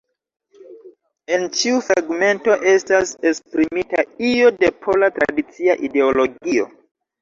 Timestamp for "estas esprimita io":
2.73-4.53